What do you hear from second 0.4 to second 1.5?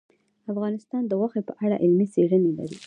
افغانستان د غوښې